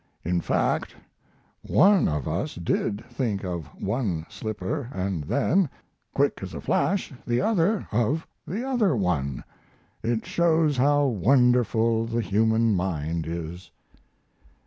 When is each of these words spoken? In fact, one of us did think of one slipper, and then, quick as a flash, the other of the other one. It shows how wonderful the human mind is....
In 0.25 0.41
fact, 0.41 0.95
one 1.61 2.07
of 2.07 2.27
us 2.27 2.55
did 2.55 3.05
think 3.07 3.43
of 3.45 3.67
one 3.79 4.25
slipper, 4.31 4.89
and 4.91 5.25
then, 5.25 5.69
quick 6.15 6.39
as 6.41 6.55
a 6.55 6.59
flash, 6.59 7.13
the 7.27 7.39
other 7.39 7.87
of 7.91 8.25
the 8.47 8.67
other 8.67 8.95
one. 8.95 9.43
It 10.01 10.25
shows 10.25 10.77
how 10.77 11.05
wonderful 11.05 12.07
the 12.07 12.21
human 12.21 12.73
mind 12.75 13.27
is.... 13.27 13.69